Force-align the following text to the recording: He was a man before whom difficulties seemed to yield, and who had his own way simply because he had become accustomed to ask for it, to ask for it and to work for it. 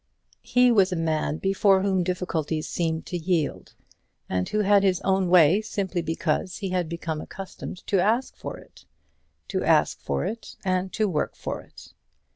He 0.41 0.71
was 0.71 0.91
a 0.91 0.95
man 0.95 1.37
before 1.37 1.83
whom 1.83 2.01
difficulties 2.03 2.67
seemed 2.67 3.05
to 3.05 3.19
yield, 3.19 3.75
and 4.27 4.49
who 4.49 4.61
had 4.61 4.81
his 4.81 4.99
own 5.01 5.29
way 5.29 5.61
simply 5.61 6.01
because 6.01 6.57
he 6.57 6.69
had 6.69 6.89
become 6.89 7.21
accustomed 7.21 7.85
to 7.85 8.01
ask 8.01 8.35
for 8.35 8.57
it, 8.57 8.85
to 9.49 9.63
ask 9.63 9.99
for 10.01 10.25
it 10.25 10.55
and 10.65 10.91
to 10.93 11.07
work 11.07 11.35
for 11.35 11.61
it. 11.61 11.93